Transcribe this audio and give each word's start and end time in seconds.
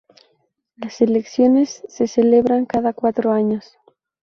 Las 0.77 0.99
elecciones 1.01 1.83
se 1.87 2.07
celebraban 2.07 2.65
cada 2.65 2.91
cuatro 2.91 3.31
años. 3.33 3.77